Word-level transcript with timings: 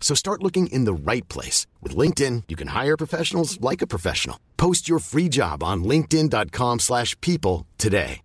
So 0.00 0.16
start 0.16 0.42
looking 0.42 0.66
in 0.66 0.86
the 0.86 0.92
right 0.92 1.28
place. 1.28 1.68
With 1.80 1.94
LinkedIn, 1.94 2.44
you 2.48 2.56
can 2.56 2.68
hire 2.68 2.96
professionals 2.96 3.60
like 3.60 3.80
a 3.80 3.86
professional. 3.86 4.40
Post 4.56 4.88
your 4.88 4.98
free 4.98 5.28
job 5.28 5.62
on 5.62 5.84
linkedin.com 5.84 6.80
slash 6.80 7.14
people 7.20 7.68
today. 7.78 8.22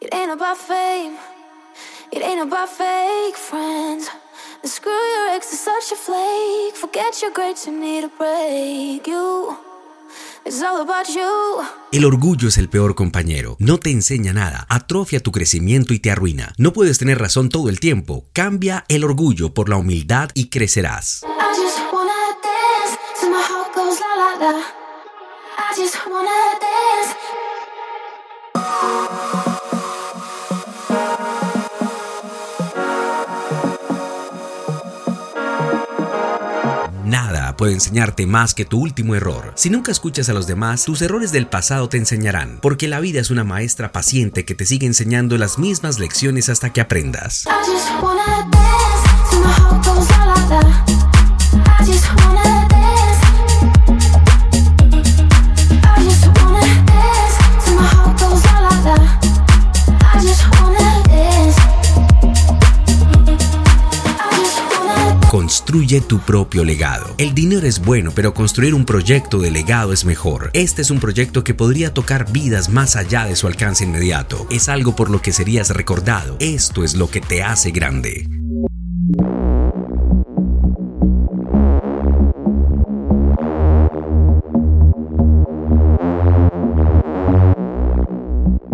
It 0.00 0.12
ain't 0.12 0.32
about 0.32 0.56
fame. 0.56 1.16
It 2.10 2.22
ain't 2.22 2.42
about 2.48 2.68
fake 2.68 3.36
friends. 3.36 4.08
And 4.62 4.70
screw 4.70 4.92
your 4.92 5.28
ex, 5.30 5.52
is 5.52 5.60
such 5.60 5.92
a 5.92 5.96
flake. 5.96 6.74
Forget 6.74 7.22
your 7.22 7.30
greats 7.30 7.66
you 7.66 7.72
need 7.78 8.02
a 8.02 8.08
break. 8.08 9.06
You... 9.06 9.51
El 11.92 12.04
orgullo 12.04 12.48
es 12.48 12.58
el 12.58 12.68
peor 12.68 12.94
compañero. 12.94 13.56
No 13.58 13.78
te 13.78 13.90
enseña 13.90 14.32
nada, 14.32 14.66
atrofia 14.68 15.20
tu 15.20 15.32
crecimiento 15.32 15.92
y 15.92 15.98
te 15.98 16.10
arruina. 16.10 16.52
No 16.56 16.72
puedes 16.72 16.98
tener 16.98 17.18
razón 17.18 17.48
todo 17.48 17.68
el 17.68 17.80
tiempo. 17.80 18.26
Cambia 18.32 18.84
el 18.88 19.04
orgullo 19.04 19.54
por 19.54 19.68
la 19.68 19.76
humildad 19.76 20.30
y 20.34 20.50
crecerás. 20.50 21.22
I 25.72 25.74
just 25.74 26.06
wanna 26.06 26.58
dance 26.60 27.31
puede 37.62 37.74
enseñarte 37.74 38.26
más 38.26 38.54
que 38.54 38.64
tu 38.64 38.80
último 38.80 39.14
error. 39.14 39.52
Si 39.54 39.70
nunca 39.70 39.92
escuchas 39.92 40.28
a 40.28 40.32
los 40.32 40.48
demás, 40.48 40.84
tus 40.84 41.00
errores 41.00 41.30
del 41.30 41.46
pasado 41.46 41.88
te 41.88 41.96
enseñarán, 41.96 42.58
porque 42.60 42.88
la 42.88 42.98
vida 42.98 43.20
es 43.20 43.30
una 43.30 43.44
maestra 43.44 43.92
paciente 43.92 44.44
que 44.44 44.56
te 44.56 44.66
sigue 44.66 44.84
enseñando 44.84 45.38
las 45.38 45.60
mismas 45.60 46.00
lecciones 46.00 46.48
hasta 46.48 46.72
que 46.72 46.80
aprendas. 46.80 47.44
Construye 65.72 66.02
tu 66.02 66.18
propio 66.18 66.64
legado. 66.64 67.14
El 67.16 67.34
dinero 67.34 67.66
es 67.66 67.78
bueno, 67.78 68.12
pero 68.14 68.34
construir 68.34 68.74
un 68.74 68.84
proyecto 68.84 69.38
de 69.38 69.50
legado 69.50 69.94
es 69.94 70.04
mejor. 70.04 70.50
Este 70.52 70.82
es 70.82 70.90
un 70.90 71.00
proyecto 71.00 71.44
que 71.44 71.54
podría 71.54 71.94
tocar 71.94 72.30
vidas 72.30 72.68
más 72.68 72.94
allá 72.94 73.24
de 73.24 73.36
su 73.36 73.46
alcance 73.46 73.84
inmediato. 73.84 74.46
Es 74.50 74.68
algo 74.68 74.94
por 74.94 75.08
lo 75.08 75.22
que 75.22 75.32
serías 75.32 75.70
recordado. 75.70 76.36
Esto 76.40 76.84
es 76.84 76.94
lo 76.94 77.08
que 77.08 77.22
te 77.22 77.42
hace 77.42 77.70
grande. 77.70 78.41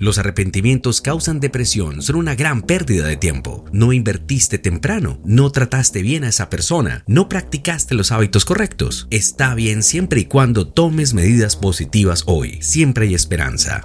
Los 0.00 0.16
arrepentimientos 0.16 1.02
causan 1.02 1.40
depresión, 1.40 2.00
son 2.00 2.16
una 2.16 2.34
gran 2.34 2.62
pérdida 2.62 3.06
de 3.06 3.18
tiempo. 3.18 3.66
No 3.70 3.92
invertiste 3.92 4.56
temprano, 4.58 5.20
no 5.26 5.52
trataste 5.52 6.00
bien 6.00 6.24
a 6.24 6.30
esa 6.30 6.48
persona, 6.48 7.04
no 7.06 7.28
practicaste 7.28 7.94
los 7.94 8.10
hábitos 8.10 8.46
correctos. 8.46 9.08
Está 9.10 9.54
bien 9.54 9.82
siempre 9.82 10.22
y 10.22 10.24
cuando 10.24 10.66
tomes 10.66 11.12
medidas 11.12 11.54
positivas 11.54 12.22
hoy. 12.24 12.62
Siempre 12.62 13.08
hay 13.08 13.14
esperanza. 13.14 13.82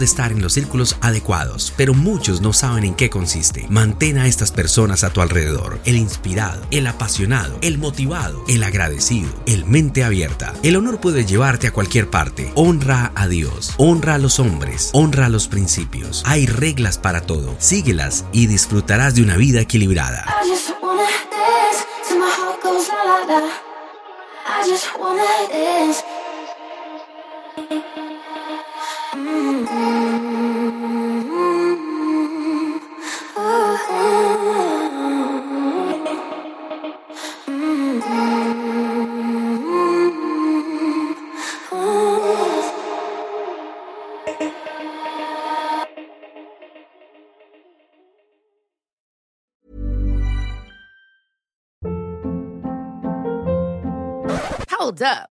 De 0.00 0.06
estar 0.06 0.32
en 0.32 0.42
los 0.42 0.54
círculos 0.54 0.96
adecuados, 1.00 1.72
pero 1.76 1.94
muchos 1.94 2.40
no 2.40 2.52
saben 2.52 2.82
en 2.84 2.94
qué 2.94 3.08
consiste. 3.08 3.66
Mantén 3.68 4.18
a 4.18 4.26
estas 4.26 4.50
personas 4.50 5.04
a 5.04 5.10
tu 5.10 5.20
alrededor. 5.20 5.78
El 5.84 5.96
inspirado, 5.96 6.60
el 6.72 6.88
apasionado, 6.88 7.56
el 7.60 7.78
motivado, 7.78 8.42
el 8.48 8.64
agradecido, 8.64 9.30
el 9.46 9.64
mente 9.64 10.02
abierta. 10.02 10.54
El 10.64 10.74
honor 10.74 11.00
puede 11.00 11.24
llevarte 11.24 11.68
a 11.68 11.72
cualquier 11.72 12.10
parte. 12.10 12.50
Honra 12.56 13.12
a 13.14 13.28
Dios, 13.28 13.74
honra 13.76 14.16
a 14.16 14.18
los 14.18 14.40
hombres, 14.40 14.90
honra 14.92 15.26
a 15.26 15.28
los 15.28 15.46
principios. 15.46 16.24
Hay 16.26 16.46
reglas 16.46 16.98
para 16.98 17.20
todo. 17.20 17.54
Síguelas 17.58 18.24
y 18.32 18.46
disfrutarás 18.46 19.14
de 19.14 19.22
una 19.22 19.36
vida 19.36 19.60
equilibrada. 19.60 20.24
Hold 54.90 55.02
up. 55.02 55.30